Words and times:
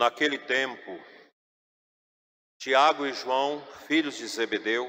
Naquele 0.00 0.38
tempo, 0.38 0.98
Tiago 2.58 3.06
e 3.06 3.12
João, 3.12 3.62
filhos 3.86 4.16
de 4.16 4.26
Zebedeu, 4.26 4.88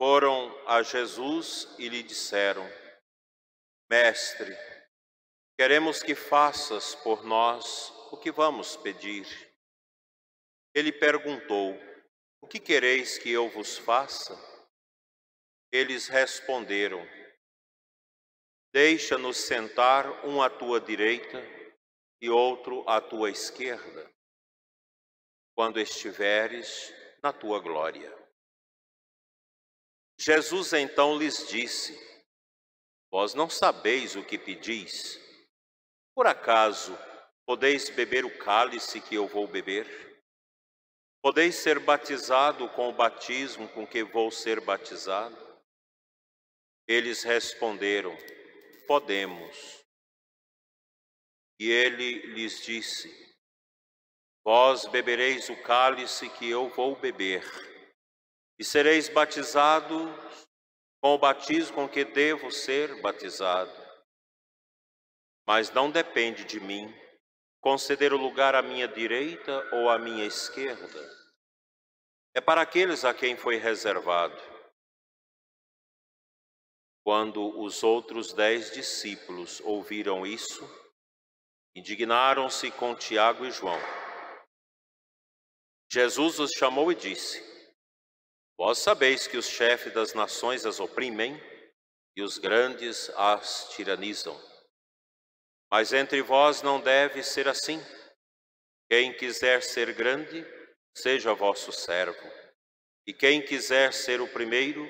foram 0.00 0.48
a 0.66 0.82
Jesus 0.82 1.68
e 1.78 1.90
lhe 1.90 2.02
disseram: 2.02 2.66
Mestre, 3.90 4.56
queremos 5.58 6.02
que 6.02 6.14
faças 6.14 6.94
por 6.94 7.22
nós 7.22 7.90
o 8.10 8.16
que 8.16 8.32
vamos 8.32 8.78
pedir. 8.78 9.26
Ele 10.74 10.90
perguntou: 10.90 11.78
O 12.40 12.48
que 12.48 12.58
quereis 12.58 13.18
que 13.18 13.30
eu 13.30 13.50
vos 13.50 13.76
faça? 13.76 14.34
Eles 15.70 16.08
responderam: 16.08 17.06
Deixa-nos 18.72 19.36
sentar 19.36 20.24
um 20.24 20.40
à 20.40 20.48
tua 20.48 20.80
direita 20.80 21.57
e 22.20 22.28
outro 22.28 22.88
à 22.88 23.00
tua 23.00 23.30
esquerda, 23.30 24.10
quando 25.54 25.78
estiveres 25.80 26.92
na 27.22 27.32
tua 27.32 27.60
glória. 27.60 28.16
Jesus 30.18 30.72
então 30.72 31.16
lhes 31.16 31.46
disse: 31.48 31.96
Vós 33.10 33.34
não 33.34 33.48
sabeis 33.48 34.16
o 34.16 34.24
que 34.24 34.36
pedis. 34.36 35.18
Por 36.14 36.26
acaso 36.26 36.98
podeis 37.46 37.88
beber 37.88 38.24
o 38.24 38.38
cálice 38.38 39.00
que 39.00 39.14
eu 39.14 39.28
vou 39.28 39.46
beber? 39.46 39.86
Podeis 41.22 41.56
ser 41.56 41.78
batizado 41.78 42.68
com 42.70 42.88
o 42.88 42.92
batismo 42.92 43.68
com 43.68 43.86
que 43.86 44.02
vou 44.02 44.30
ser 44.30 44.60
batizado? 44.60 45.36
Eles 46.86 47.22
responderam: 47.22 48.16
Podemos. 48.86 49.77
E 51.58 51.70
ele 51.70 52.26
lhes 52.34 52.60
disse: 52.60 53.36
Vós 54.44 54.86
bebereis 54.86 55.48
o 55.48 55.62
cálice 55.62 56.28
que 56.30 56.48
eu 56.48 56.68
vou 56.68 56.94
beber, 56.96 57.42
e 58.58 58.64
sereis 58.64 59.08
batizados 59.08 60.08
com 61.00 61.14
o 61.14 61.18
batismo 61.18 61.74
com 61.74 61.88
que 61.88 62.04
devo 62.04 62.50
ser 62.50 63.00
batizado. 63.00 63.72
Mas 65.46 65.70
não 65.70 65.90
depende 65.90 66.44
de 66.44 66.60
mim 66.60 66.92
conceder 67.60 68.12
o 68.12 68.16
lugar 68.16 68.54
à 68.54 68.62
minha 68.62 68.86
direita 68.86 69.68
ou 69.74 69.88
à 69.88 69.98
minha 69.98 70.24
esquerda. 70.24 71.18
É 72.34 72.40
para 72.40 72.60
aqueles 72.62 73.04
a 73.04 73.12
quem 73.12 73.36
foi 73.36 73.56
reservado. 73.56 74.40
Quando 77.04 77.58
os 77.60 77.82
outros 77.82 78.32
dez 78.32 78.70
discípulos 78.70 79.60
ouviram 79.60 80.26
isso, 80.26 80.62
Indignaram-se 81.78 82.72
com 82.72 82.92
Tiago 82.92 83.46
e 83.46 83.52
João. 83.52 83.78
Jesus 85.88 86.40
os 86.40 86.50
chamou 86.50 86.90
e 86.90 86.94
disse: 86.96 87.40
Vós 88.58 88.78
sabeis 88.78 89.28
que 89.28 89.36
os 89.36 89.46
chefes 89.46 89.94
das 89.94 90.12
nações 90.12 90.66
as 90.66 90.80
oprimem 90.80 91.40
e 92.16 92.22
os 92.22 92.36
grandes 92.36 93.08
as 93.10 93.68
tiranizam. 93.76 94.36
Mas 95.70 95.92
entre 95.92 96.20
vós 96.20 96.62
não 96.62 96.80
deve 96.80 97.22
ser 97.22 97.46
assim. 97.46 97.80
Quem 98.90 99.16
quiser 99.16 99.62
ser 99.62 99.94
grande, 99.94 100.44
seja 100.96 101.32
vosso 101.32 101.70
servo. 101.70 102.28
E 103.06 103.14
quem 103.14 103.40
quiser 103.40 103.92
ser 103.92 104.20
o 104.20 104.26
primeiro, 104.26 104.84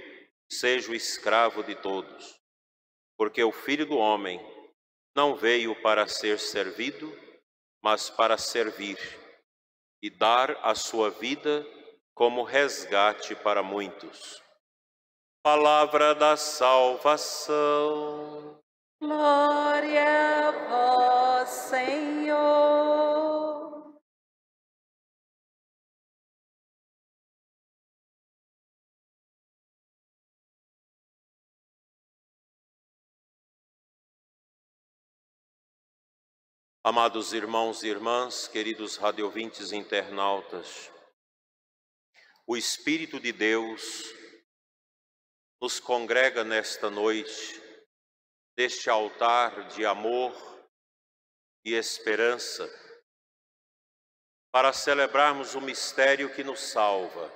seja 0.50 0.90
o 0.90 0.94
escravo 0.94 1.62
de 1.62 1.74
todos. 1.74 2.40
Porque 3.14 3.44
o 3.44 3.52
filho 3.52 3.84
do 3.84 3.98
homem 3.98 4.40
não 5.18 5.34
veio 5.34 5.74
para 5.82 6.06
ser 6.06 6.38
servido, 6.38 7.12
mas 7.82 8.08
para 8.08 8.38
servir 8.38 8.96
e 10.00 10.08
dar 10.08 10.56
a 10.62 10.76
sua 10.76 11.10
vida 11.10 11.66
como 12.14 12.44
resgate 12.44 13.34
para 13.34 13.60
muitos. 13.60 14.40
Palavra 15.42 16.14
da 16.14 16.36
salvação. 16.36 17.50
Glória 19.02 20.50
a 20.50 20.52
vós, 20.68 21.48
Senhor. 21.48 23.37
Amados 36.88 37.34
irmãos 37.34 37.82
e 37.82 37.88
irmãs, 37.88 38.48
queridos 38.48 38.96
radiovintes 38.96 39.72
internautas, 39.72 40.90
o 42.46 42.56
Espírito 42.56 43.20
de 43.20 43.30
Deus 43.30 44.04
nos 45.60 45.78
congrega 45.78 46.44
nesta 46.44 46.88
noite, 46.88 47.60
deste 48.56 48.88
altar 48.88 49.68
de 49.68 49.84
amor 49.84 50.32
e 51.62 51.74
esperança, 51.74 52.66
para 54.50 54.72
celebrarmos 54.72 55.54
o 55.54 55.60
mistério 55.60 56.34
que 56.34 56.42
nos 56.42 56.60
salva, 56.60 57.30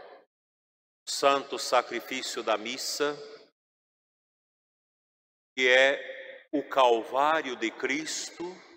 o 1.06 1.10
santo 1.10 1.58
sacrifício 1.58 2.42
da 2.42 2.56
missa, 2.56 3.14
que 5.54 5.68
é 5.68 6.48
o 6.50 6.66
Calvário 6.66 7.54
de 7.54 7.70
Cristo 7.70 8.71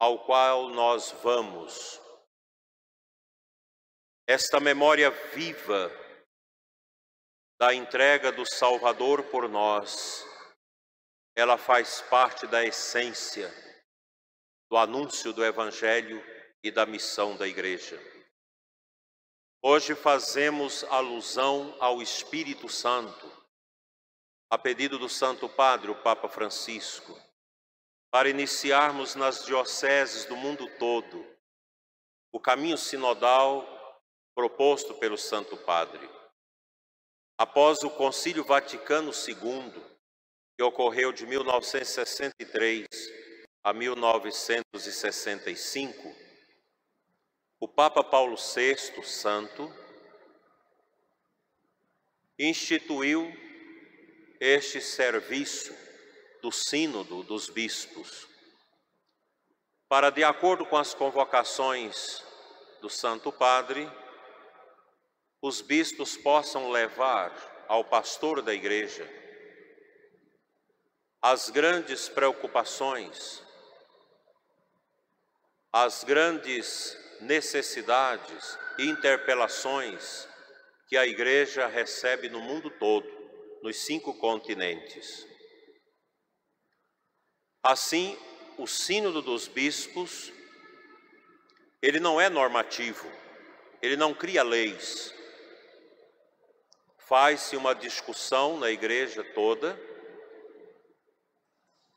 ao 0.00 0.18
qual 0.24 0.70
nós 0.70 1.12
vamos. 1.22 2.00
Esta 4.26 4.58
memória 4.58 5.10
viva 5.10 5.92
da 7.58 7.74
entrega 7.74 8.32
do 8.32 8.46
Salvador 8.46 9.24
por 9.24 9.46
nós, 9.46 10.24
ela 11.36 11.58
faz 11.58 12.00
parte 12.00 12.46
da 12.46 12.64
essência 12.64 13.52
do 14.70 14.78
anúncio 14.78 15.34
do 15.34 15.44
Evangelho 15.44 16.24
e 16.62 16.70
da 16.70 16.86
missão 16.86 17.36
da 17.36 17.46
Igreja. 17.46 18.00
Hoje 19.62 19.94
fazemos 19.94 20.82
alusão 20.84 21.76
ao 21.78 22.00
Espírito 22.00 22.70
Santo, 22.70 23.30
a 24.48 24.56
pedido 24.56 24.98
do 24.98 25.08
Santo 25.10 25.46
Padre, 25.46 25.90
o 25.90 26.02
Papa 26.02 26.28
Francisco 26.28 27.29
para 28.10 28.28
iniciarmos 28.28 29.14
nas 29.14 29.44
dioceses 29.44 30.24
do 30.24 30.36
mundo 30.36 30.68
todo 30.78 31.30
o 32.32 32.40
caminho 32.40 32.78
sinodal 32.78 33.64
proposto 34.34 34.94
pelo 34.94 35.18
Santo 35.18 35.56
Padre. 35.56 36.08
Após 37.36 37.82
o 37.82 37.90
Concílio 37.90 38.44
Vaticano 38.44 39.10
II, 39.10 39.82
que 40.56 40.62
ocorreu 40.62 41.12
de 41.12 41.26
1963 41.26 42.86
a 43.62 43.72
1965, 43.72 46.14
o 47.58 47.66
Papa 47.68 48.04
Paulo 48.04 48.36
VI, 48.36 49.02
Santo, 49.04 49.74
instituiu 52.38 53.28
este 54.38 54.80
serviço 54.80 55.74
do 56.40 56.50
Sínodo 56.50 57.22
dos 57.22 57.48
Bispos, 57.48 58.28
para, 59.88 60.10
de 60.10 60.22
acordo 60.22 60.64
com 60.64 60.76
as 60.76 60.94
convocações 60.94 62.22
do 62.80 62.88
Santo 62.88 63.32
Padre, 63.32 63.90
os 65.42 65.60
bispos 65.60 66.16
possam 66.16 66.70
levar 66.70 67.34
ao 67.66 67.84
pastor 67.84 68.42
da 68.42 68.54
igreja 68.54 69.08
as 71.22 71.50
grandes 71.50 72.08
preocupações, 72.08 73.42
as 75.72 76.04
grandes 76.04 76.96
necessidades 77.20 78.58
e 78.78 78.88
interpelações 78.88 80.28
que 80.88 80.96
a 80.96 81.06
igreja 81.06 81.66
recebe 81.66 82.28
no 82.28 82.40
mundo 82.40 82.70
todo, 82.70 83.08
nos 83.62 83.76
cinco 83.84 84.14
continentes. 84.14 85.29
Assim, 87.62 88.18
o 88.56 88.66
Sínodo 88.66 89.20
dos 89.20 89.46
Bispos, 89.46 90.32
ele 91.82 92.00
não 92.00 92.18
é 92.18 92.30
normativo, 92.30 93.06
ele 93.82 93.98
não 93.98 94.14
cria 94.14 94.42
leis. 94.42 95.14
Faz-se 96.96 97.56
uma 97.56 97.74
discussão 97.74 98.58
na 98.58 98.70
igreja 98.70 99.22
toda, 99.34 99.78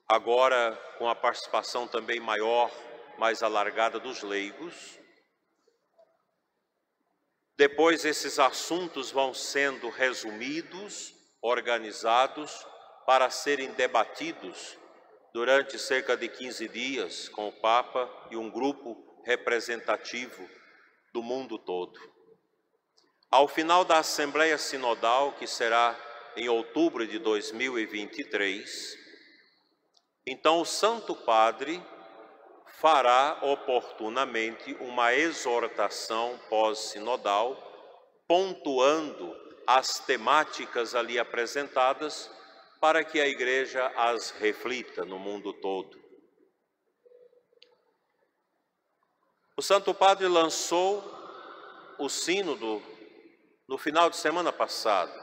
agora 0.05 0.75
com 0.97 1.07
a 1.07 1.15
participação 1.15 1.87
também 1.87 2.19
maior, 2.19 2.69
mais 3.17 3.41
alargada 3.41 4.01
dos 4.01 4.21
leigos. 4.21 4.99
Depois 7.55 8.03
esses 8.03 8.37
assuntos 8.37 9.11
vão 9.11 9.33
sendo 9.33 9.89
resumidos, 9.89 11.13
organizados 11.41 12.65
para 13.05 13.29
serem 13.29 13.71
debatidos 13.71 14.82
durante 15.33 15.79
cerca 15.79 16.15
de 16.15 16.29
15 16.29 16.67
dias 16.67 17.27
com 17.27 17.47
o 17.47 17.51
Papa 17.51 18.07
e 18.29 18.37
um 18.37 18.51
grupo 18.51 18.95
representativo 19.25 20.47
do 21.11 21.23
mundo 21.23 21.57
todo. 21.57 21.99
Ao 23.31 23.47
final 23.47 23.83
da 23.83 23.97
Assembleia 23.97 24.59
Sinodal, 24.59 25.31
que 25.31 25.47
será 25.47 25.97
em 26.35 26.47
outubro 26.49 27.07
de 27.07 27.17
2023, 27.17 28.95
então 30.25 30.61
o 30.61 30.65
Santo 30.65 31.15
Padre 31.15 31.83
fará 32.79 33.39
oportunamente 33.41 34.75
uma 34.79 35.15
exortação 35.15 36.39
pós-sinodal, 36.47 37.57
pontuando 38.27 39.35
as 39.65 39.99
temáticas 39.99 40.93
ali 40.93 41.17
apresentadas 41.17 42.29
para 42.83 43.01
que 43.01 43.21
a 43.21 43.25
igreja 43.25 43.89
as 43.95 44.31
reflita 44.31 45.05
no 45.05 45.17
mundo 45.17 45.53
todo. 45.53 45.97
O 49.55 49.61
Santo 49.61 49.93
Padre 49.93 50.27
lançou 50.27 51.01
o 51.97 52.09
sínodo 52.09 52.83
no 53.69 53.77
final 53.77 54.09
de 54.09 54.17
semana 54.17 54.51
passado, 54.51 55.13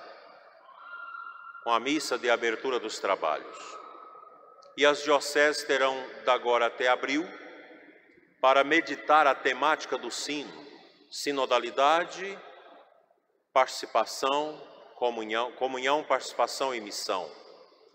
com 1.62 1.70
a 1.70 1.78
missa 1.78 2.18
de 2.18 2.30
abertura 2.30 2.80
dos 2.80 2.98
trabalhos. 2.98 3.58
E 4.74 4.86
as 4.86 5.02
dioceses 5.02 5.62
terão 5.62 6.02
da 6.24 6.32
agora 6.32 6.64
até 6.64 6.88
abril 6.88 7.28
para 8.40 8.64
meditar 8.64 9.26
a 9.26 9.34
temática 9.34 9.98
do 9.98 10.10
sino, 10.10 10.66
sinodalidade, 11.10 12.38
participação, 13.52 14.58
comunhão, 14.96 15.52
comunhão, 15.52 16.02
participação 16.02 16.74
e 16.74 16.80
missão. 16.80 17.30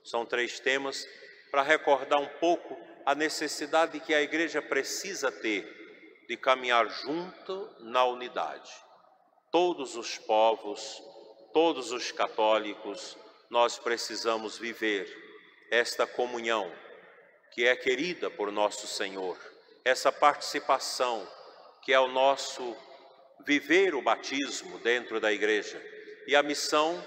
São 0.06 0.24
três 0.24 0.60
temas 0.60 1.08
para 1.50 1.64
recordar 1.64 2.22
um 2.22 2.28
pouco 2.40 2.78
a 3.04 3.16
necessidade 3.16 4.00
que 4.00 4.14
a 4.14 4.22
igreja 4.22 4.62
precisa 4.62 5.32
ter 5.32 6.24
de 6.30 6.38
caminhar 6.38 6.88
junto 6.88 7.70
na 7.80 8.06
unidade. 8.06 8.72
Todos 9.52 9.96
os 9.96 10.18
povos, 10.20 11.02
todos 11.52 11.92
os 11.92 12.12
católicos, 12.12 13.18
nós 13.50 13.80
precisamos 13.80 14.60
viver 14.60 15.08
esta 15.72 16.06
comunhão 16.06 16.72
que 17.52 17.66
é 17.66 17.76
querida 17.76 18.30
por 18.30 18.52
nosso 18.52 18.86
Senhor, 18.88 19.38
essa 19.84 20.12
participação 20.12 21.28
que 21.82 21.92
é 21.92 22.00
o 22.00 22.08
nosso 22.08 22.78
viver 23.46 23.96
o 23.96 24.02
batismo 24.02 24.78
dentro 24.80 25.20
da 25.20 25.32
igreja 25.32 25.82
e 26.28 26.36
a 26.36 26.44
missão 26.44 27.04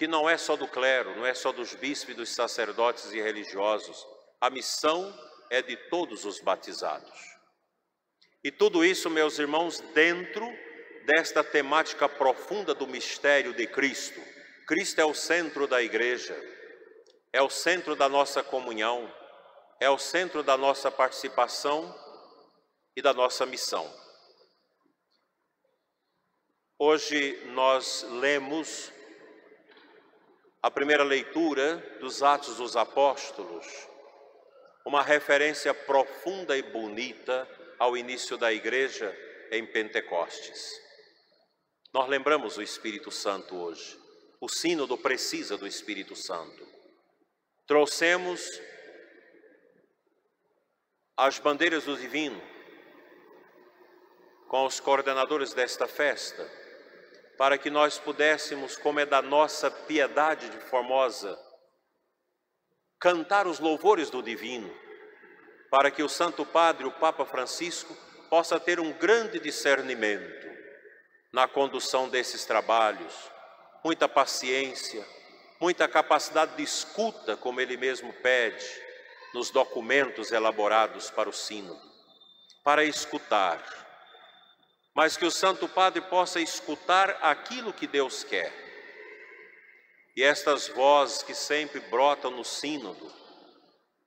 que 0.00 0.06
não 0.06 0.26
é 0.26 0.38
só 0.38 0.56
do 0.56 0.66
clero, 0.66 1.14
não 1.14 1.26
é 1.26 1.34
só 1.34 1.52
dos 1.52 1.74
bispos 1.74 2.16
dos 2.16 2.30
sacerdotes 2.30 3.12
e 3.12 3.20
religiosos, 3.20 4.06
a 4.40 4.48
missão 4.48 5.14
é 5.50 5.60
de 5.60 5.76
todos 5.76 6.24
os 6.24 6.40
batizados. 6.40 7.20
E 8.42 8.50
tudo 8.50 8.82
isso, 8.82 9.10
meus 9.10 9.38
irmãos, 9.38 9.78
dentro 9.92 10.50
desta 11.04 11.44
temática 11.44 12.08
profunda 12.08 12.72
do 12.74 12.86
mistério 12.86 13.52
de 13.52 13.66
Cristo. 13.66 14.18
Cristo 14.66 15.02
é 15.02 15.04
o 15.04 15.12
centro 15.12 15.66
da 15.66 15.82
igreja, 15.82 16.34
é 17.30 17.42
o 17.42 17.50
centro 17.50 17.94
da 17.94 18.08
nossa 18.08 18.42
comunhão, 18.42 19.14
é 19.78 19.90
o 19.90 19.98
centro 19.98 20.42
da 20.42 20.56
nossa 20.56 20.90
participação 20.90 21.94
e 22.96 23.02
da 23.02 23.12
nossa 23.12 23.44
missão. 23.44 23.84
Hoje 26.78 27.38
nós 27.52 28.02
lemos 28.08 28.98
a 30.62 30.70
primeira 30.70 31.02
leitura 31.02 31.78
dos 32.00 32.22
Atos 32.22 32.56
dos 32.56 32.76
Apóstolos, 32.76 33.66
uma 34.84 35.02
referência 35.02 35.72
profunda 35.72 36.56
e 36.56 36.62
bonita 36.62 37.48
ao 37.78 37.96
início 37.96 38.36
da 38.36 38.52
igreja 38.52 39.16
em 39.50 39.64
Pentecostes. 39.64 40.70
Nós 41.92 42.08
lembramos 42.08 42.58
o 42.58 42.62
Espírito 42.62 43.10
Santo 43.10 43.56
hoje. 43.56 43.98
O 44.40 44.48
sínodo 44.48 44.96
precisa 44.96 45.56
do 45.56 45.66
Espírito 45.66 46.14
Santo. 46.14 46.66
Trouxemos 47.66 48.60
as 51.16 51.38
bandeiras 51.38 51.84
do 51.84 51.96
divino 51.96 52.40
com 54.48 54.66
os 54.66 54.80
coordenadores 54.80 55.54
desta 55.54 55.86
festa 55.86 56.60
para 57.40 57.56
que 57.56 57.70
nós 57.70 57.98
pudéssemos, 57.98 58.76
como 58.76 59.00
é 59.00 59.06
da 59.06 59.22
nossa 59.22 59.70
piedade 59.70 60.50
de 60.50 60.58
Formosa, 60.58 61.40
cantar 63.00 63.46
os 63.46 63.58
louvores 63.58 64.10
do 64.10 64.22
divino, 64.22 64.70
para 65.70 65.90
que 65.90 66.02
o 66.02 66.08
Santo 66.08 66.44
Padre, 66.44 66.84
o 66.84 66.90
Papa 66.90 67.24
Francisco, 67.24 67.96
possa 68.28 68.60
ter 68.60 68.78
um 68.78 68.92
grande 68.92 69.40
discernimento 69.40 70.46
na 71.32 71.48
condução 71.48 72.10
desses 72.10 72.44
trabalhos, 72.44 73.14
muita 73.82 74.06
paciência, 74.06 75.02
muita 75.58 75.88
capacidade 75.88 76.56
de 76.56 76.62
escuta, 76.62 77.38
como 77.38 77.58
ele 77.58 77.78
mesmo 77.78 78.12
pede, 78.12 78.66
nos 79.32 79.50
documentos 79.50 80.30
elaborados 80.30 81.08
para 81.10 81.30
o 81.30 81.32
Sínodo, 81.32 81.80
para 82.62 82.84
escutar 82.84 83.79
mas 84.94 85.16
que 85.16 85.24
o 85.24 85.30
Santo 85.30 85.68
Padre 85.68 86.00
possa 86.02 86.40
escutar 86.40 87.18
aquilo 87.22 87.72
que 87.72 87.86
Deus 87.86 88.24
quer. 88.24 88.52
E 90.16 90.22
estas 90.22 90.68
vozes 90.68 91.22
que 91.22 91.34
sempre 91.34 91.80
brotam 91.80 92.30
no 92.30 92.44
sínodo, 92.44 93.10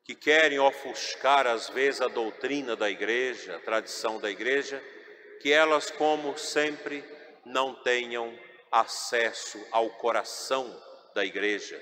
que 0.03 0.13
querem 0.13 0.59
ofuscar 0.59 1.47
às 1.47 1.69
vezes 1.69 2.01
a 2.01 2.07
doutrina 2.09 2.75
da 2.75 2.89
igreja, 2.89 3.55
a 3.55 3.59
tradição 3.59 4.19
da 4.19 4.29
igreja, 4.29 4.83
que 5.41 5.51
elas, 5.51 5.89
como 5.89 6.37
sempre, 6.37 7.03
não 7.45 7.73
tenham 7.73 8.37
acesso 8.71 9.65
ao 9.71 9.89
coração 9.91 10.77
da 11.15 11.23
igreja. 11.23 11.81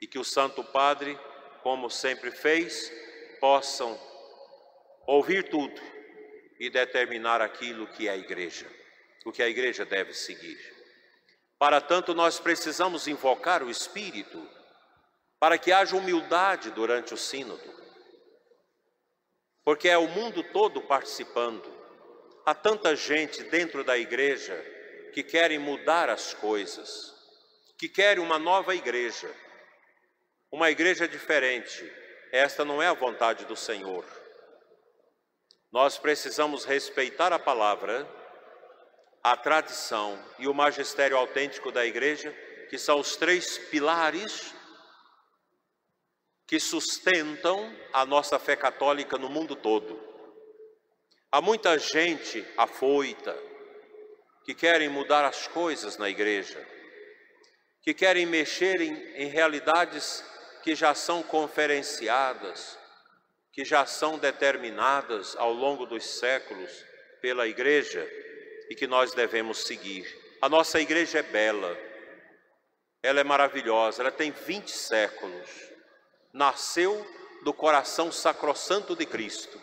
E 0.00 0.06
que 0.06 0.18
o 0.18 0.24
Santo 0.24 0.64
Padre, 0.64 1.18
como 1.62 1.88
sempre 1.88 2.32
fez, 2.32 2.92
possam 3.40 3.98
ouvir 5.06 5.48
tudo 5.48 5.95
e 6.58 6.70
determinar 6.70 7.40
aquilo 7.40 7.86
que 7.86 8.08
é 8.08 8.12
a 8.12 8.16
igreja, 8.16 8.66
o 9.24 9.32
que 9.32 9.42
a 9.42 9.48
igreja 9.48 9.84
deve 9.84 10.14
seguir. 10.14 10.58
Para 11.58 11.80
tanto, 11.80 12.14
nós 12.14 12.38
precisamos 12.38 13.06
invocar 13.06 13.62
o 13.62 13.70
Espírito 13.70 14.46
para 15.38 15.58
que 15.58 15.72
haja 15.72 15.96
humildade 15.96 16.70
durante 16.70 17.14
o 17.14 17.16
Sínodo, 17.16 17.74
porque 19.64 19.88
é 19.88 19.98
o 19.98 20.08
mundo 20.08 20.42
todo 20.42 20.80
participando. 20.82 21.74
Há 22.44 22.54
tanta 22.54 22.94
gente 22.94 23.42
dentro 23.44 23.82
da 23.82 23.98
igreja 23.98 24.54
que 25.12 25.22
querem 25.22 25.58
mudar 25.58 26.08
as 26.08 26.32
coisas, 26.34 27.14
que 27.78 27.88
querem 27.88 28.22
uma 28.22 28.38
nova 28.38 28.74
igreja, 28.74 29.28
uma 30.52 30.70
igreja 30.70 31.08
diferente. 31.08 31.90
Esta 32.30 32.64
não 32.64 32.82
é 32.82 32.86
a 32.86 32.92
vontade 32.92 33.44
do 33.46 33.56
Senhor. 33.56 34.04
Nós 35.72 35.98
precisamos 35.98 36.64
respeitar 36.64 37.32
a 37.32 37.38
palavra, 37.38 38.08
a 39.22 39.36
tradição 39.36 40.22
e 40.38 40.46
o 40.46 40.54
magistério 40.54 41.16
autêntico 41.16 41.72
da 41.72 41.84
igreja, 41.84 42.32
que 42.70 42.78
são 42.78 43.00
os 43.00 43.16
três 43.16 43.58
pilares 43.58 44.54
que 46.46 46.60
sustentam 46.60 47.76
a 47.92 48.06
nossa 48.06 48.38
fé 48.38 48.54
católica 48.54 49.18
no 49.18 49.28
mundo 49.28 49.56
todo. 49.56 50.00
Há 51.30 51.40
muita 51.40 51.76
gente 51.78 52.46
afoita 52.56 53.36
que 54.44 54.54
querem 54.54 54.88
mudar 54.88 55.24
as 55.24 55.48
coisas 55.48 55.98
na 55.98 56.08
igreja, 56.08 56.64
que 57.82 57.92
querem 57.92 58.24
mexer 58.24 58.80
em, 58.80 58.94
em 59.16 59.26
realidades 59.26 60.24
que 60.62 60.74
já 60.74 60.94
são 60.94 61.22
conferenciadas, 61.22 62.78
que 63.56 63.64
já 63.64 63.86
são 63.86 64.18
determinadas 64.18 65.34
ao 65.38 65.50
longo 65.50 65.86
dos 65.86 66.04
séculos 66.04 66.84
pela 67.22 67.48
igreja 67.48 68.06
e 68.68 68.74
que 68.74 68.86
nós 68.86 69.14
devemos 69.14 69.64
seguir. 69.64 70.06
A 70.42 70.48
nossa 70.48 70.78
igreja 70.78 71.20
é 71.20 71.22
bela, 71.22 71.74
ela 73.02 73.18
é 73.18 73.24
maravilhosa, 73.24 74.02
ela 74.02 74.12
tem 74.12 74.30
20 74.30 74.70
séculos. 74.70 75.48
Nasceu 76.34 77.10
do 77.44 77.54
coração 77.54 78.12
sacrossanto 78.12 78.94
de 78.94 79.06
Cristo. 79.06 79.58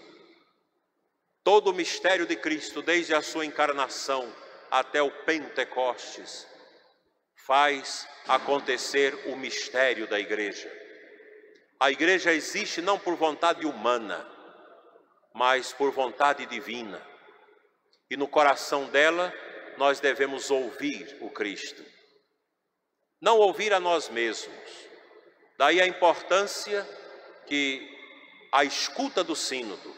Todo 1.44 1.70
o 1.70 1.74
mistério 1.74 2.26
de 2.26 2.36
Cristo, 2.36 2.82
desde 2.82 3.14
a 3.14 3.22
sua 3.22 3.46
encarnação 3.46 4.36
até 4.72 5.04
o 5.04 5.12
Pentecostes, 5.24 6.48
faz 7.46 8.08
acontecer 8.28 9.14
o 9.28 9.36
mistério 9.36 10.08
da 10.08 10.20
igreja. 10.20 10.83
A 11.80 11.92
igreja 11.92 12.34
existe 12.34 12.82
não 12.82 12.98
por 12.98 13.16
vontade 13.16 13.66
humana, 13.66 14.26
mas 15.34 15.74
por 15.74 15.92
vontade 15.92 16.46
divina. 16.46 17.02
E 18.10 18.16
no 18.16 18.28
coração 18.28 18.86
dela 18.86 19.34
nós 19.78 20.00
devemos 20.00 20.52
ouvir 20.52 21.18
o 21.22 21.30
Cristo. 21.30 21.84
Não 23.20 23.38
ouvir 23.38 23.74
a 23.74 23.80
nós 23.80 24.10
mesmos. 24.10 24.70
Daí 25.58 25.82
a 25.82 25.88
importância 25.88 26.88
que 27.48 27.90
a 28.52 28.64
escuta 28.64 29.24
do 29.24 29.36
sínodo 29.36 29.96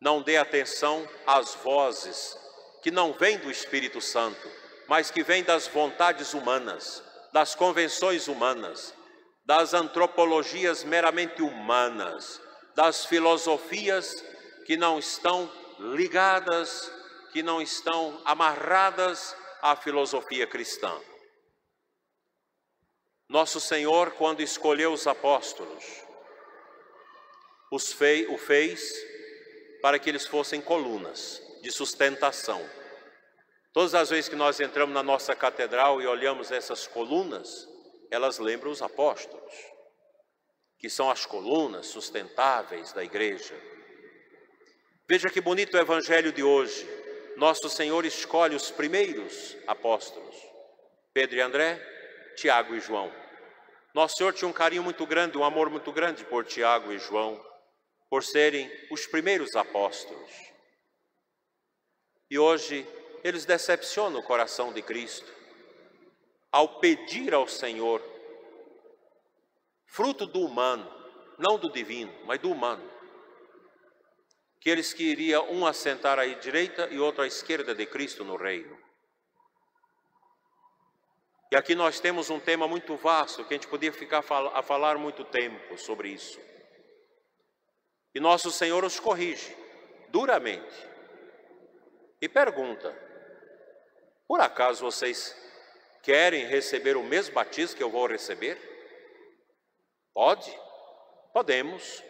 não 0.00 0.20
dê 0.20 0.36
atenção 0.36 1.08
às 1.26 1.54
vozes 1.54 2.36
que 2.82 2.90
não 2.90 3.12
vêm 3.12 3.38
do 3.38 3.50
Espírito 3.50 4.00
Santo, 4.00 4.50
mas 4.88 5.10
que 5.10 5.22
vêm 5.22 5.44
das 5.44 5.68
vontades 5.68 6.34
humanas, 6.34 7.02
das 7.32 7.54
convenções 7.54 8.26
humanas, 8.26 8.92
das 9.44 9.74
antropologias 9.74 10.84
meramente 10.84 11.42
humanas, 11.42 12.40
das 12.74 13.04
filosofias 13.04 14.24
que 14.64 14.76
não 14.76 14.98
estão 14.98 15.50
ligadas, 15.78 16.92
que 17.32 17.42
não 17.42 17.60
estão 17.60 18.20
amarradas 18.24 19.36
à 19.60 19.74
filosofia 19.74 20.46
cristã. 20.46 20.94
Nosso 23.28 23.60
Senhor, 23.60 24.12
quando 24.12 24.42
escolheu 24.42 24.92
os 24.92 25.06
apóstolos, 25.06 25.84
os 27.70 27.92
fei, 27.92 28.26
o 28.26 28.36
fez 28.36 28.92
para 29.80 29.98
que 29.98 30.08
eles 30.08 30.26
fossem 30.26 30.60
colunas 30.60 31.42
de 31.62 31.70
sustentação. 31.72 32.62
Todas 33.72 33.94
as 33.94 34.10
vezes 34.10 34.28
que 34.28 34.36
nós 34.36 34.60
entramos 34.60 34.94
na 34.94 35.02
nossa 35.02 35.34
catedral 35.34 36.00
e 36.02 36.06
olhamos 36.06 36.52
essas 36.52 36.86
colunas, 36.86 37.66
elas 38.12 38.38
lembram 38.38 38.70
os 38.70 38.82
apóstolos, 38.82 39.54
que 40.78 40.90
são 40.90 41.10
as 41.10 41.24
colunas 41.24 41.86
sustentáveis 41.86 42.92
da 42.92 43.02
igreja. 43.02 43.58
Veja 45.08 45.30
que 45.30 45.40
bonito 45.40 45.74
o 45.74 45.80
evangelho 45.80 46.30
de 46.30 46.42
hoje. 46.42 46.86
Nosso 47.38 47.70
Senhor 47.70 48.04
escolhe 48.04 48.54
os 48.54 48.70
primeiros 48.70 49.56
apóstolos: 49.66 50.36
Pedro 51.14 51.36
e 51.36 51.40
André, 51.40 51.80
Tiago 52.36 52.74
e 52.74 52.80
João. 52.80 53.10
Nosso 53.94 54.16
Senhor 54.16 54.34
tinha 54.34 54.48
um 54.48 54.52
carinho 54.52 54.82
muito 54.82 55.06
grande, 55.06 55.38
um 55.38 55.44
amor 55.44 55.70
muito 55.70 55.90
grande 55.90 56.22
por 56.22 56.44
Tiago 56.44 56.92
e 56.92 56.98
João 56.98 57.42
por 58.10 58.22
serem 58.22 58.70
os 58.90 59.06
primeiros 59.06 59.56
apóstolos. 59.56 60.30
E 62.30 62.38
hoje 62.38 62.86
eles 63.24 63.46
decepcionam 63.46 64.20
o 64.20 64.22
coração 64.22 64.70
de 64.70 64.82
Cristo 64.82 65.41
ao 66.52 66.78
pedir 66.78 67.32
ao 67.32 67.48
Senhor, 67.48 68.02
fruto 69.86 70.26
do 70.26 70.40
humano, 70.40 70.86
não 71.38 71.58
do 71.58 71.70
divino, 71.70 72.14
mas 72.26 72.38
do 72.38 72.52
humano, 72.52 72.88
que 74.60 74.68
eles 74.68 74.92
queriam 74.92 75.50
um 75.50 75.66
assentar 75.66 76.18
à 76.18 76.26
direita 76.26 76.88
e 76.88 76.98
outro 76.98 77.22
à 77.22 77.26
esquerda 77.26 77.74
de 77.74 77.86
Cristo 77.86 78.22
no 78.22 78.36
reino. 78.36 78.78
E 81.50 81.56
aqui 81.56 81.74
nós 81.74 82.00
temos 82.00 82.30
um 82.30 82.38
tema 82.38 82.68
muito 82.68 82.96
vasto 82.96 83.44
que 83.44 83.54
a 83.54 83.56
gente 83.56 83.68
podia 83.68 83.92
ficar 83.92 84.24
a 84.54 84.62
falar 84.62 84.96
muito 84.96 85.24
tempo 85.24 85.76
sobre 85.76 86.10
isso. 86.10 86.40
E 88.14 88.20
nosso 88.20 88.50
Senhor 88.50 88.84
os 88.84 89.00
corrige 89.00 89.54
duramente. 90.08 90.86
E 92.20 92.28
pergunta: 92.28 92.96
Por 94.26 94.40
acaso 94.40 94.82
vocês 94.82 95.36
querem 96.02 96.46
receber 96.46 96.96
o 96.96 97.02
mesmo 97.02 97.34
batismo 97.34 97.76
que 97.76 97.82
eu 97.82 97.90
vou 97.90 98.06
receber? 98.06 98.58
Pode? 100.12 100.52
Podemos. 101.32 102.02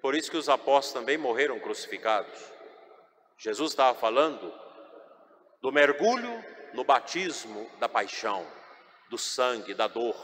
Por 0.00 0.14
isso 0.14 0.30
que 0.30 0.36
os 0.36 0.48
apóstolos 0.48 0.92
também 0.92 1.18
morreram 1.18 1.58
crucificados. 1.58 2.38
Jesus 3.36 3.72
estava 3.72 3.98
falando 3.98 4.52
do 5.60 5.72
mergulho 5.72 6.44
no 6.72 6.84
batismo 6.84 7.70
da 7.78 7.88
paixão, 7.88 8.46
do 9.10 9.18
sangue, 9.18 9.74
da 9.74 9.86
dor. 9.86 10.16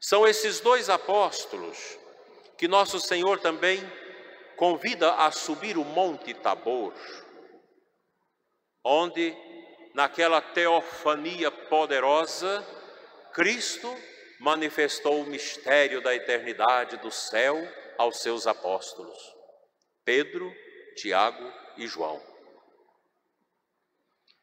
São 0.00 0.26
esses 0.26 0.60
dois 0.60 0.90
apóstolos 0.90 1.98
que 2.56 2.68
nosso 2.68 3.00
Senhor 3.00 3.40
também 3.40 3.80
convida 4.56 5.14
a 5.14 5.30
subir 5.30 5.76
o 5.76 5.84
Monte 5.84 6.34
Tabor, 6.34 6.92
onde, 8.84 9.36
naquela 9.94 10.42
teofania 10.42 11.50
poderosa, 11.50 12.66
Cristo 13.32 13.96
manifestou 14.40 15.22
o 15.22 15.26
mistério 15.26 16.02
da 16.02 16.14
eternidade 16.14 16.96
do 16.96 17.10
céu 17.10 17.56
aos 17.96 18.20
seus 18.20 18.46
apóstolos, 18.46 19.16
Pedro, 20.04 20.52
Tiago 20.96 21.52
e 21.76 21.86
João. 21.86 22.20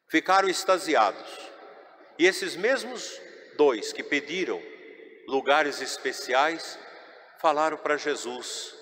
Ficaram 0.08 0.50
extasiados, 0.50 1.30
e 2.18 2.26
esses 2.26 2.56
mesmos 2.56 3.20
dois 3.58 3.92
que 3.92 4.04
pediram 4.04 4.62
lugares 5.28 5.82
especiais 5.82 6.80
falaram 7.40 7.78
para 7.78 7.98
Jesus: 7.98 8.74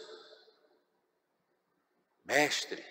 Mestre, 2.25 2.83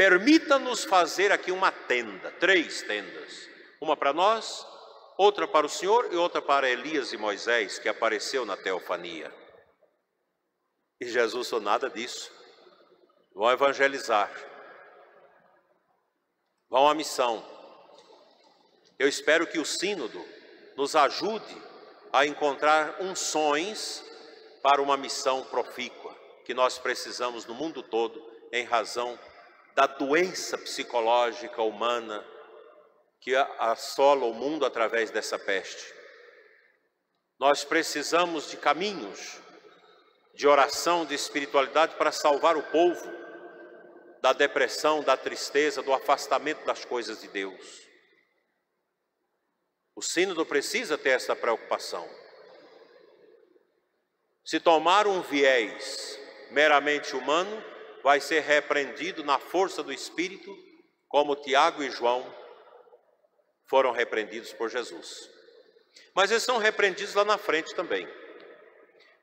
permita-nos 0.00 0.82
fazer 0.82 1.30
aqui 1.30 1.52
uma 1.52 1.70
tenda, 1.70 2.30
três 2.40 2.80
tendas, 2.80 3.50
uma 3.82 3.94
para 3.94 4.14
nós, 4.14 4.66
outra 5.18 5.46
para 5.46 5.66
o 5.66 5.68
Senhor 5.68 6.10
e 6.10 6.16
outra 6.16 6.40
para 6.40 6.70
Elias 6.70 7.12
e 7.12 7.18
Moisés, 7.18 7.78
que 7.78 7.86
apareceu 7.86 8.46
na 8.46 8.56
teofania. 8.56 9.30
E 10.98 11.06
Jesus 11.06 11.50
falou: 11.50 11.62
nada 11.62 11.90
disso, 11.90 12.32
vão 13.34 13.50
evangelizar, 13.50 14.32
vão 16.70 16.88
à 16.88 16.94
missão. 16.94 17.44
Eu 18.98 19.06
espero 19.06 19.46
que 19.46 19.58
o 19.58 19.66
Sínodo 19.66 20.24
nos 20.78 20.96
ajude 20.96 21.62
a 22.10 22.24
encontrar 22.24 23.02
unções 23.02 24.02
para 24.62 24.80
uma 24.80 24.96
missão 24.96 25.44
profícua 25.44 26.16
que 26.46 26.54
nós 26.54 26.78
precisamos 26.78 27.44
no 27.44 27.52
mundo 27.52 27.82
todo 27.82 28.18
em 28.50 28.64
razão 28.64 29.18
da 29.74 29.86
doença 29.86 30.58
psicológica 30.58 31.62
humana 31.62 32.24
que 33.20 33.34
assola 33.36 34.24
o 34.26 34.34
mundo 34.34 34.64
através 34.64 35.10
dessa 35.10 35.38
peste. 35.38 35.94
Nós 37.38 37.64
precisamos 37.64 38.50
de 38.50 38.56
caminhos 38.56 39.40
de 40.34 40.48
oração, 40.48 41.04
de 41.04 41.14
espiritualidade 41.14 41.96
para 41.96 42.10
salvar 42.12 42.56
o 42.56 42.62
povo 42.62 43.12
da 44.22 44.32
depressão, 44.32 45.02
da 45.02 45.16
tristeza, 45.16 45.82
do 45.82 45.92
afastamento 45.92 46.64
das 46.64 46.84
coisas 46.84 47.20
de 47.20 47.28
Deus. 47.28 47.88
O 49.94 50.02
sínodo 50.02 50.46
precisa 50.46 50.96
ter 50.96 51.10
essa 51.10 51.36
preocupação. 51.36 52.08
Se 54.44 54.58
tomar 54.58 55.06
um 55.06 55.20
viés 55.20 56.18
meramente 56.50 57.14
humano, 57.14 57.62
vai 58.02 58.20
ser 58.20 58.40
repreendido 58.40 59.22
na 59.24 59.38
força 59.38 59.82
do 59.82 59.92
Espírito, 59.92 60.56
como 61.08 61.36
Tiago 61.36 61.82
e 61.82 61.90
João 61.90 62.24
foram 63.66 63.92
repreendidos 63.92 64.52
por 64.52 64.68
Jesus. 64.68 65.30
Mas 66.14 66.30
eles 66.30 66.42
são 66.42 66.58
repreendidos 66.58 67.14
lá 67.14 67.24
na 67.24 67.38
frente 67.38 67.74
também. 67.74 68.08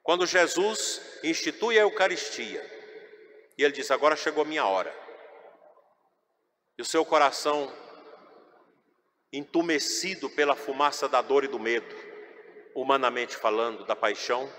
Quando 0.03 0.25
Jesus 0.25 1.01
institui 1.23 1.77
a 1.77 1.81
Eucaristia, 1.81 2.65
e 3.57 3.63
ele 3.63 3.73
diz: 3.73 3.91
Agora 3.91 4.15
chegou 4.15 4.43
a 4.43 4.47
minha 4.47 4.65
hora. 4.65 4.93
E 6.77 6.81
o 6.81 6.85
seu 6.85 7.03
coração, 7.03 7.73
entumecido 9.33 10.29
pela 10.29 10.55
fumaça 10.55 11.09
da 11.09 11.21
dor 11.21 11.43
e 11.43 11.47
do 11.47 11.59
medo, 11.59 11.95
humanamente 12.75 13.35
falando, 13.35 13.83
da 13.83 13.95
paixão, 13.95 14.49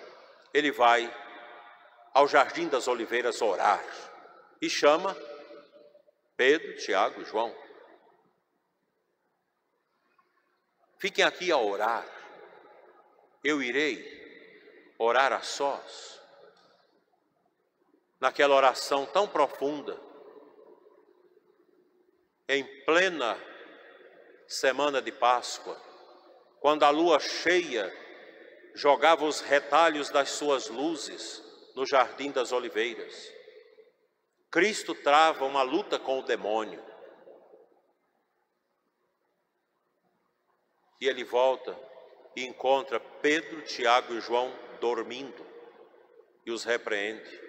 ele 0.52 0.72
vai 0.72 1.14
ao 2.12 2.26
Jardim 2.26 2.68
das 2.68 2.88
Oliveiras 2.88 3.40
orar 3.40 3.82
e 4.60 4.68
chama 4.68 5.16
Pedro, 6.36 6.76
Tiago 6.76 7.24
João. 7.24 7.54
Fiquem 10.98 11.24
aqui 11.24 11.50
a 11.52 11.58
orar. 11.58 12.06
Eu 13.42 13.62
irei 13.62 14.96
orar 14.98 15.32
a 15.32 15.40
sós. 15.42 16.20
Naquela 18.20 18.56
oração 18.56 19.06
tão 19.06 19.28
profunda, 19.28 20.00
em 22.48 22.64
plena 22.84 23.38
semana 24.48 25.00
de 25.00 25.12
Páscoa, 25.12 25.80
quando 26.58 26.82
a 26.82 26.90
lua 26.90 27.20
cheia 27.20 27.94
jogava 28.74 29.24
os 29.24 29.40
retalhos 29.40 30.10
das 30.10 30.30
suas 30.30 30.68
luzes 30.68 31.42
no 31.76 31.86
jardim 31.86 32.32
das 32.32 32.50
oliveiras. 32.50 33.37
Cristo 34.50 34.94
trava 34.94 35.44
uma 35.44 35.62
luta 35.62 35.98
com 35.98 36.20
o 36.20 36.22
demônio. 36.22 36.82
E 41.00 41.06
ele 41.06 41.22
volta 41.22 41.78
e 42.34 42.44
encontra 42.44 42.98
Pedro, 42.98 43.62
Tiago 43.62 44.14
e 44.14 44.20
João 44.20 44.52
dormindo 44.80 45.46
e 46.46 46.50
os 46.50 46.64
repreende. 46.64 47.48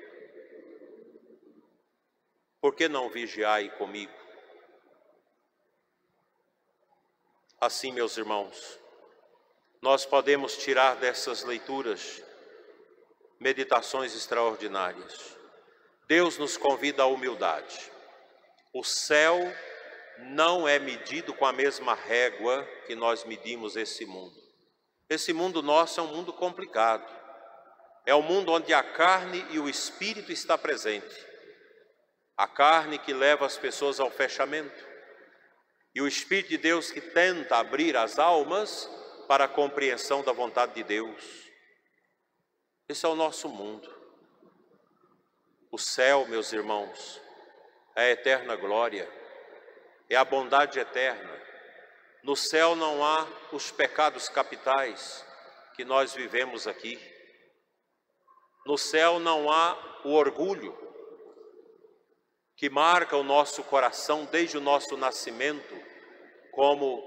Por 2.59 2.75
que 2.75 2.89
não 2.89 3.09
vigiai 3.09 3.69
comigo? 3.77 4.13
Assim, 7.61 7.91
meus 7.91 8.17
irmãos, 8.17 8.79
nós 9.81 10.05
podemos 10.05 10.57
tirar 10.57 10.95
dessas 10.95 11.43
leituras 11.43 12.21
meditações 13.39 14.13
extraordinárias. 14.13 15.38
Deus 16.09 16.39
nos 16.39 16.57
convida 16.57 17.03
à 17.03 17.05
humildade. 17.05 17.91
O 18.73 18.83
céu 18.83 19.39
não 20.17 20.67
é 20.67 20.79
medido 20.79 21.35
com 21.35 21.45
a 21.45 21.53
mesma 21.53 21.93
régua 21.93 22.67
que 22.87 22.95
nós 22.95 23.23
medimos 23.23 23.75
esse 23.75 24.07
mundo. 24.07 24.35
Esse 25.07 25.31
mundo 25.33 25.61
nosso 25.61 25.99
é 25.99 26.03
um 26.03 26.07
mundo 26.07 26.33
complicado. 26.33 27.07
É 28.07 28.15
um 28.15 28.23
mundo 28.23 28.51
onde 28.51 28.73
a 28.73 28.81
carne 28.81 29.45
e 29.51 29.59
o 29.59 29.69
espírito 29.69 30.31
está 30.31 30.57
presente. 30.57 31.15
A 32.35 32.47
carne 32.47 32.97
que 32.97 33.13
leva 33.13 33.45
as 33.45 33.59
pessoas 33.59 33.99
ao 33.99 34.09
fechamento 34.09 34.87
e 35.93 36.01
o 36.01 36.07
espírito 36.07 36.49
de 36.49 36.57
Deus 36.57 36.89
que 36.89 37.01
tenta 37.01 37.57
abrir 37.57 37.95
as 37.95 38.17
almas 38.17 38.89
para 39.27 39.43
a 39.43 39.47
compreensão 39.47 40.23
da 40.23 40.31
vontade 40.31 40.73
de 40.73 40.83
Deus. 40.83 41.23
Esse 42.87 43.05
é 43.05 43.09
o 43.09 43.15
nosso 43.15 43.47
mundo. 43.47 43.98
O 45.71 45.77
céu, 45.77 46.25
meus 46.27 46.51
irmãos, 46.51 47.21
é 47.95 48.01
a 48.01 48.09
eterna 48.09 48.55
glória, 48.55 49.07
é 50.09 50.15
a 50.15 50.25
bondade 50.25 50.79
eterna. 50.79 51.39
No 52.23 52.35
céu 52.35 52.75
não 52.75 53.03
há 53.03 53.27
os 53.51 53.71
pecados 53.71 54.27
capitais 54.27 55.25
que 55.75 55.85
nós 55.85 56.13
vivemos 56.13 56.65
aqui. 56.67 56.99
No 58.65 58.77
céu 58.77 59.19
não 59.19 59.51
há 59.51 60.01
o 60.03 60.13
orgulho 60.13 60.77
que 62.55 62.69
marca 62.69 63.15
o 63.15 63.23
nosso 63.23 63.63
coração 63.63 64.25
desde 64.25 64.57
o 64.57 64.61
nosso 64.61 64.97
nascimento 64.97 65.73
como 66.51 67.01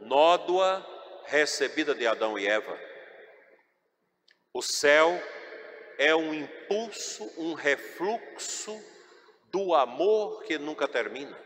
nódoa 0.00 0.84
recebida 1.24 1.94
de 1.94 2.06
Adão 2.06 2.38
e 2.38 2.46
Eva. 2.46 2.78
O 4.52 4.60
céu 4.60 5.18
é 5.98 6.14
um 6.14 6.32
impulso, 6.32 7.24
um 7.38 7.54
refluxo 7.54 8.80
do 9.50 9.74
amor 9.74 10.42
que 10.44 10.58
nunca 10.58 10.88
termina, 10.88 11.38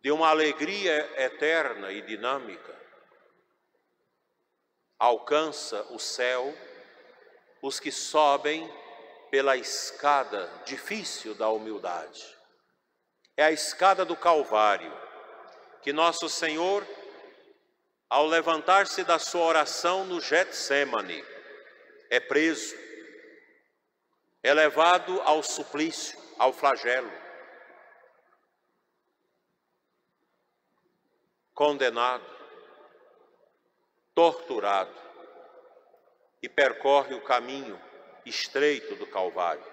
de 0.00 0.10
uma 0.10 0.28
alegria 0.28 1.22
eterna 1.22 1.90
e 1.92 2.00
dinâmica. 2.02 2.76
Alcança 4.98 5.82
o 5.90 5.98
céu 5.98 6.54
os 7.60 7.80
que 7.80 7.90
sobem 7.90 8.72
pela 9.30 9.56
escada 9.56 10.50
difícil 10.64 11.34
da 11.34 11.48
humildade. 11.48 12.36
É 13.36 13.44
a 13.44 13.52
escada 13.52 14.04
do 14.04 14.16
Calvário, 14.16 14.92
que 15.82 15.92
nosso 15.92 16.28
Senhor 16.28 16.86
ao 18.08 18.26
levantar-se 18.26 19.04
da 19.04 19.18
sua 19.18 19.44
oração 19.44 20.06
no 20.06 20.20
Getsemane, 20.20 21.22
é 22.10 22.20
preso, 22.20 22.76
é 24.42 24.54
levado 24.54 25.20
ao 25.22 25.42
suplício, 25.42 26.18
ao 26.38 26.52
flagelo, 26.52 27.10
condenado, 31.54 32.24
torturado 34.14 34.94
e 36.40 36.48
percorre 36.48 37.14
o 37.14 37.20
caminho 37.22 37.80
estreito 38.24 38.94
do 38.94 39.06
Calvário, 39.06 39.64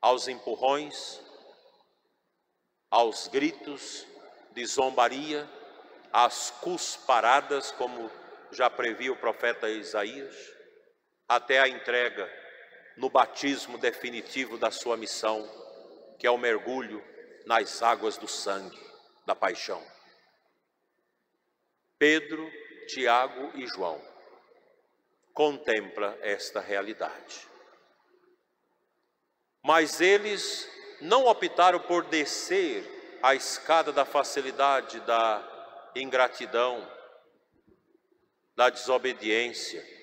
aos 0.00 0.26
empurrões, 0.26 1.20
aos 2.90 3.28
gritos 3.28 4.06
de 4.52 4.64
zombaria, 4.64 5.48
às 6.12 6.50
cusparadas, 6.50 7.72
como 7.72 8.10
já 8.52 8.70
previa 8.70 9.12
o 9.12 9.16
profeta 9.16 9.68
Isaías, 9.68 10.53
até 11.28 11.58
a 11.58 11.68
entrega 11.68 12.30
no 12.96 13.08
batismo 13.08 13.78
definitivo 13.78 14.56
da 14.58 14.70
sua 14.70 14.96
missão, 14.96 15.48
que 16.18 16.26
é 16.26 16.30
o 16.30 16.38
mergulho 16.38 17.02
nas 17.46 17.82
águas 17.82 18.16
do 18.16 18.28
sangue 18.28 18.78
da 19.26 19.34
paixão. 19.34 19.84
Pedro, 21.98 22.50
Tiago 22.86 23.52
e 23.54 23.66
João 23.66 24.00
contempla 25.32 26.16
esta 26.20 26.60
realidade. 26.60 27.48
Mas 29.62 30.00
eles 30.00 30.70
não 31.00 31.26
optaram 31.26 31.80
por 31.80 32.04
descer 32.04 33.18
a 33.22 33.34
escada 33.34 33.92
da 33.92 34.04
facilidade, 34.04 35.00
da 35.00 35.90
ingratidão, 35.96 36.86
da 38.54 38.68
desobediência 38.68 39.93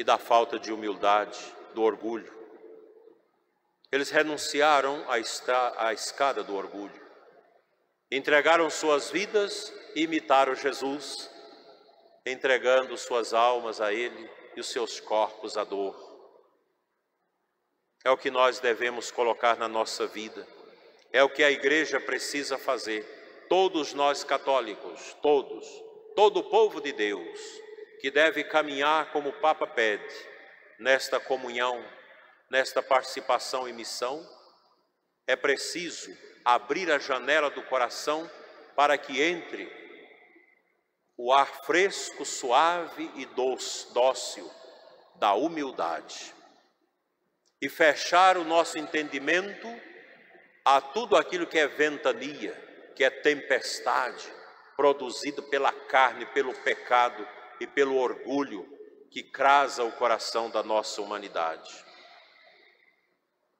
e 0.00 0.04
da 0.04 0.16
falta 0.16 0.58
de 0.58 0.72
humildade, 0.72 1.38
do 1.74 1.82
orgulho. 1.82 2.32
Eles 3.92 4.08
renunciaram 4.08 5.04
à, 5.10 5.92
escada 5.92 6.42
do 6.42 6.56
orgulho, 6.56 6.98
entregaram 8.10 8.70
suas 8.70 9.10
vidas 9.10 9.70
e 9.94 10.04
imitaram 10.04 10.54
Jesus, 10.54 11.30
entregando 12.24 12.96
suas 12.96 13.34
almas 13.34 13.78
a 13.78 13.92
Ele 13.92 14.30
e 14.56 14.60
os 14.60 14.68
seus 14.68 15.00
corpos 15.00 15.58
à 15.58 15.64
dor. 15.64 15.94
É 18.02 18.10
o 18.10 18.16
que 18.16 18.30
nós 18.30 18.58
devemos 18.58 19.10
colocar 19.10 19.58
na 19.58 19.68
nossa 19.68 20.06
vida, 20.06 20.48
é 21.12 21.22
o 21.22 21.28
que 21.28 21.44
a 21.44 21.50
igreja 21.50 22.00
precisa 22.00 22.56
fazer 22.56 23.04
todos 23.50 23.92
nós 23.92 24.24
católicos, 24.24 25.14
todos, 25.20 25.68
todo 26.16 26.38
o 26.38 26.44
povo 26.44 26.80
de 26.80 26.90
Deus, 26.90 27.38
que 28.00 28.10
deve 28.10 28.42
caminhar 28.44 29.12
como 29.12 29.28
o 29.28 29.40
Papa 29.40 29.66
pede, 29.66 30.14
nesta 30.78 31.20
comunhão, 31.20 31.84
nesta 32.50 32.82
participação 32.82 33.68
e 33.68 33.72
missão, 33.72 34.26
é 35.26 35.36
preciso 35.36 36.16
abrir 36.44 36.90
a 36.90 36.98
janela 36.98 37.50
do 37.50 37.62
coração 37.62 38.28
para 38.74 38.96
que 38.96 39.22
entre 39.22 39.70
o 41.16 41.32
ar 41.32 41.64
fresco, 41.64 42.24
suave 42.24 43.10
e 43.14 43.26
doce, 43.26 43.92
dócil 43.92 44.50
da 45.16 45.34
humildade 45.34 46.34
e 47.60 47.68
fechar 47.68 48.38
o 48.38 48.44
nosso 48.44 48.78
entendimento 48.78 49.68
a 50.64 50.80
tudo 50.80 51.16
aquilo 51.16 51.46
que 51.46 51.58
é 51.58 51.66
ventania, 51.66 52.54
que 52.96 53.04
é 53.04 53.10
tempestade 53.10 54.32
produzida 54.76 55.42
pela 55.42 55.72
carne, 55.72 56.24
pelo 56.26 56.54
pecado 56.54 57.28
e 57.60 57.66
pelo 57.66 57.96
orgulho 57.96 58.66
que 59.10 59.22
crasa 59.22 59.84
o 59.84 59.92
coração 59.92 60.48
da 60.48 60.62
nossa 60.62 61.02
humanidade. 61.02 61.84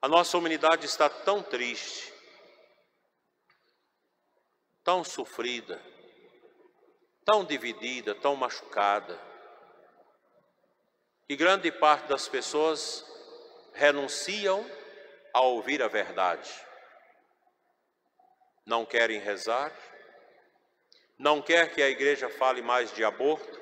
A 0.01 0.07
nossa 0.07 0.37
humanidade 0.37 0.85
está 0.85 1.07
tão 1.07 1.43
triste, 1.43 2.11
tão 4.83 5.03
sofrida, 5.03 5.79
tão 7.23 7.45
dividida, 7.45 8.15
tão 8.15 8.35
machucada, 8.35 9.19
que 11.27 11.35
grande 11.35 11.71
parte 11.71 12.07
das 12.07 12.27
pessoas 12.27 13.05
renunciam 13.73 14.65
a 15.33 15.41
ouvir 15.41 15.81
a 15.83 15.87
verdade 15.87 16.49
não 18.65 18.85
querem 18.85 19.19
rezar, 19.19 19.71
não 21.17 21.41
quer 21.41 21.73
que 21.73 21.81
a 21.81 21.89
igreja 21.89 22.29
fale 22.29 22.61
mais 22.61 22.93
de 22.93 23.03
aborto, 23.03 23.60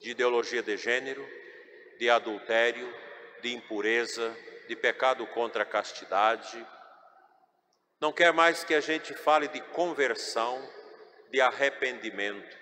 de 0.00 0.10
ideologia 0.10 0.62
de 0.62 0.76
gênero, 0.76 1.26
de 1.98 2.08
adultério, 2.08 2.94
de 3.42 3.54
impureza, 3.54 4.34
de 4.68 4.76
pecado 4.76 5.26
contra 5.28 5.62
a 5.62 5.66
castidade. 5.66 6.64
Não 8.00 8.12
quer 8.12 8.32
mais 8.32 8.62
que 8.62 8.74
a 8.74 8.80
gente 8.80 9.14
fale 9.14 9.48
de 9.48 9.60
conversão, 9.60 10.62
de 11.30 11.40
arrependimento. 11.40 12.56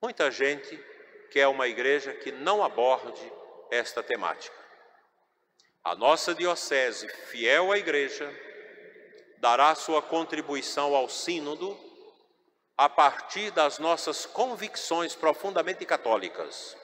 Muita 0.00 0.30
gente 0.30 0.76
quer 1.30 1.46
uma 1.48 1.68
igreja 1.68 2.12
que 2.12 2.32
não 2.32 2.62
aborde 2.62 3.32
esta 3.70 4.02
temática. 4.02 4.56
A 5.84 5.94
nossa 5.94 6.34
diocese, 6.34 7.08
fiel 7.08 7.72
à 7.72 7.78
igreja, 7.78 8.30
dará 9.38 9.74
sua 9.74 10.00
contribuição 10.00 10.94
ao 10.94 11.08
Sínodo, 11.08 11.76
a 12.82 12.88
partir 12.88 13.52
das 13.52 13.78
nossas 13.78 14.26
convicções 14.26 15.14
profundamente 15.14 15.86
católicas, 15.86 16.76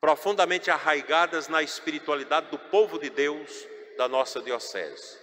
profundamente 0.00 0.72
arraigadas 0.72 1.46
na 1.46 1.62
espiritualidade 1.62 2.48
do 2.48 2.58
povo 2.58 2.98
de 2.98 3.08
Deus 3.08 3.64
da 3.96 4.08
nossa 4.08 4.42
Diocese. 4.42 5.20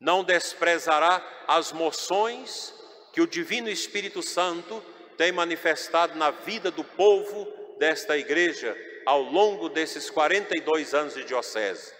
Não 0.00 0.24
desprezará 0.24 1.24
as 1.46 1.70
moções 1.70 2.74
que 3.12 3.20
o 3.20 3.28
Divino 3.28 3.68
Espírito 3.68 4.20
Santo 4.20 4.84
tem 5.16 5.30
manifestado 5.30 6.16
na 6.16 6.32
vida 6.32 6.72
do 6.72 6.82
povo 6.82 7.46
desta 7.78 8.18
igreja 8.18 8.76
ao 9.06 9.22
longo 9.22 9.68
desses 9.68 10.10
42 10.10 10.94
anos 10.94 11.14
de 11.14 11.22
diocese, 11.22 11.94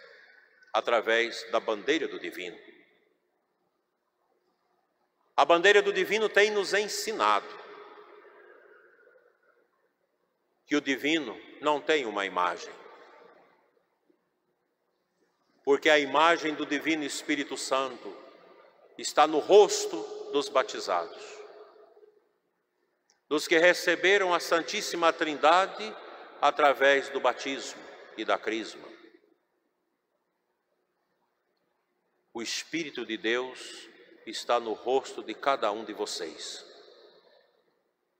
através 0.72 1.48
da 1.52 1.60
bandeira 1.60 2.08
do 2.08 2.18
Divino. 2.18 2.71
A 5.36 5.44
bandeira 5.44 5.80
do 5.80 5.92
Divino 5.92 6.28
tem 6.28 6.50
nos 6.50 6.74
ensinado 6.74 7.62
que 10.66 10.76
o 10.76 10.80
Divino 10.80 11.38
não 11.60 11.80
tem 11.80 12.06
uma 12.06 12.24
imagem, 12.24 12.72
porque 15.64 15.88
a 15.88 15.98
imagem 15.98 16.54
do 16.54 16.66
Divino 16.66 17.04
Espírito 17.04 17.56
Santo 17.56 18.16
está 18.98 19.26
no 19.26 19.38
rosto 19.38 20.02
dos 20.32 20.48
batizados, 20.48 21.22
dos 23.28 23.46
que 23.46 23.58
receberam 23.58 24.34
a 24.34 24.40
Santíssima 24.40 25.12
Trindade 25.12 25.94
através 26.40 27.08
do 27.08 27.20
batismo 27.20 27.82
e 28.16 28.24
da 28.24 28.38
crisma. 28.38 28.88
O 32.34 32.42
Espírito 32.42 33.04
de 33.04 33.16
Deus 33.16 33.91
está 34.26 34.60
no 34.60 34.72
rosto 34.72 35.22
de 35.22 35.34
cada 35.34 35.70
um 35.72 35.84
de 35.84 35.92
vocês. 35.92 36.64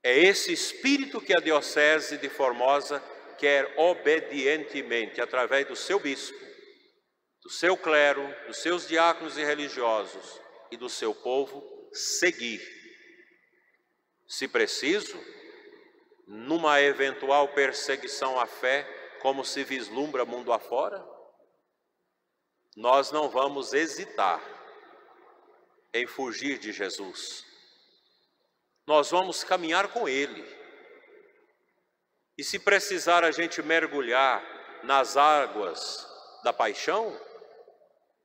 É 0.02 0.18
esse 0.18 0.52
Espírito 0.52 1.20
que 1.20 1.34
a 1.34 1.40
Diocese 1.40 2.18
de 2.18 2.28
Formosa 2.28 3.00
quer 3.38 3.72
obedientemente, 3.76 5.20
através 5.20 5.66
do 5.66 5.76
seu 5.76 6.00
bispo, 6.00 6.38
do 7.42 7.50
seu 7.50 7.76
clero, 7.76 8.22
dos 8.46 8.58
seus 8.58 8.86
diáconos 8.86 9.36
e 9.36 9.44
religiosos 9.44 10.40
e 10.70 10.76
do 10.76 10.88
seu 10.88 11.14
povo, 11.14 11.62
seguir. 11.92 12.60
Se 14.26 14.48
preciso, 14.48 15.18
numa 16.26 16.80
eventual 16.80 17.48
perseguição 17.48 18.40
à 18.40 18.46
fé, 18.46 18.84
como 19.20 19.44
se 19.44 19.62
vislumbra 19.62 20.24
mundo 20.24 20.52
afora, 20.52 21.04
nós 22.76 23.12
não 23.12 23.28
vamos 23.28 23.72
hesitar 23.72 24.40
em 25.92 26.06
fugir 26.06 26.58
de 26.58 26.72
Jesus. 26.72 27.44
Nós 28.86 29.10
vamos 29.10 29.44
caminhar 29.44 29.88
com 29.88 30.08
Ele. 30.08 30.44
E 32.36 32.42
se 32.42 32.58
precisar 32.58 33.24
a 33.24 33.30
gente 33.30 33.62
mergulhar 33.62 34.42
nas 34.82 35.16
águas 35.16 36.06
da 36.42 36.52
paixão, 36.52 37.18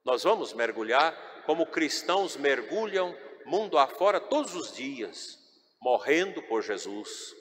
nós 0.04 0.24
vamos 0.24 0.54
mergulhar 0.54 1.44
como 1.46 1.66
cristãos 1.66 2.36
mergulham 2.36 3.16
mundo 3.46 3.78
afora 3.78 4.20
todos 4.20 4.56
os 4.56 4.74
dias, 4.74 5.38
morrendo 5.82 6.42
por 6.44 6.62
Jesus 6.62 7.36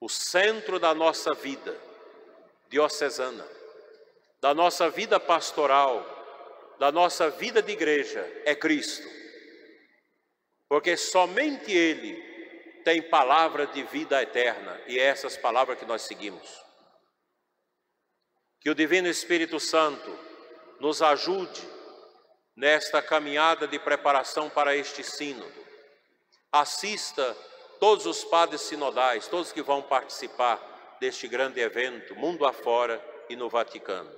o 0.00 0.08
centro 0.08 0.78
da 0.78 0.94
nossa 0.94 1.34
vida 1.34 1.76
diocesana, 2.68 3.46
da 4.40 4.54
nossa 4.54 4.88
vida 4.88 5.18
pastoral, 5.18 6.04
da 6.78 6.92
nossa 6.92 7.30
vida 7.30 7.60
de 7.60 7.72
igreja 7.72 8.20
é 8.44 8.54
Cristo. 8.54 9.06
Porque 10.68 10.96
somente 10.96 11.72
Ele 11.72 12.28
tem 12.84 13.02
palavra 13.02 13.66
de 13.66 13.82
vida 13.82 14.22
eterna 14.22 14.80
e 14.86 14.98
é 14.98 15.02
essas 15.02 15.36
palavras 15.36 15.78
que 15.78 15.84
nós 15.84 16.02
seguimos. 16.02 16.64
Que 18.60 18.70
o 18.70 18.74
Divino 18.74 19.08
Espírito 19.08 19.58
Santo 19.58 20.18
nos 20.80 21.02
ajude 21.02 21.62
nesta 22.56 23.00
caminhada 23.00 23.66
de 23.66 23.78
preparação 23.78 24.50
para 24.50 24.74
este 24.74 25.02
sínodo. 25.02 25.66
Assista 26.50 27.36
todos 27.78 28.06
os 28.06 28.24
padres 28.24 28.62
sinodais, 28.62 29.28
todos 29.28 29.52
que 29.52 29.62
vão 29.62 29.82
participar 29.82 30.96
deste 31.00 31.28
grande 31.28 31.60
evento, 31.60 32.16
mundo 32.16 32.44
afora 32.44 33.02
e 33.28 33.36
no 33.36 33.48
Vaticano. 33.48 34.10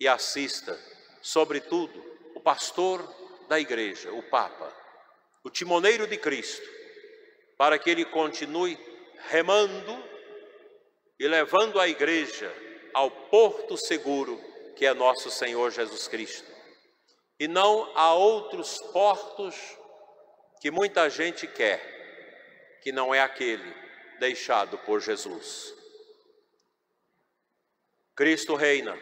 E 0.00 0.08
assista, 0.08 0.78
sobretudo, 1.26 2.04
o 2.36 2.40
pastor 2.40 3.02
da 3.48 3.58
igreja, 3.58 4.12
o 4.12 4.22
Papa, 4.22 4.72
o 5.42 5.50
timoneiro 5.50 6.06
de 6.06 6.16
Cristo, 6.16 6.64
para 7.58 7.80
que 7.80 7.90
ele 7.90 8.04
continue 8.04 8.78
remando 9.28 10.04
e 11.18 11.26
levando 11.26 11.80
a 11.80 11.88
igreja 11.88 12.54
ao 12.94 13.10
porto 13.10 13.76
seguro 13.76 14.40
que 14.76 14.86
é 14.86 14.94
nosso 14.94 15.28
Senhor 15.28 15.72
Jesus 15.72 16.06
Cristo, 16.06 16.48
e 17.40 17.48
não 17.48 17.90
a 17.98 18.14
outros 18.14 18.78
portos 18.92 19.56
que 20.60 20.70
muita 20.70 21.10
gente 21.10 21.48
quer 21.48 22.78
que 22.82 22.92
não 22.92 23.12
é 23.12 23.20
aquele 23.20 23.74
deixado 24.20 24.78
por 24.78 25.00
Jesus. 25.00 25.74
Cristo 28.14 28.54
reina, 28.54 28.96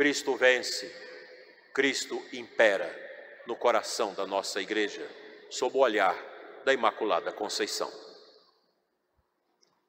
Cristo 0.00 0.34
vence, 0.34 0.90
Cristo 1.74 2.24
impera 2.32 2.88
no 3.46 3.54
coração 3.54 4.14
da 4.14 4.26
nossa 4.26 4.58
igreja, 4.58 5.06
sob 5.50 5.76
o 5.76 5.82
olhar 5.82 6.16
da 6.64 6.72
Imaculada 6.72 7.30
Conceição. 7.30 7.92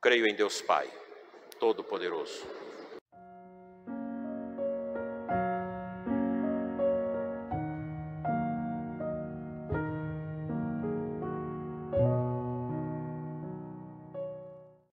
Creio 0.01 0.27
em 0.27 0.35
Deus 0.35 0.61
Pai, 0.61 0.91
Todo-Poderoso. 1.57 2.45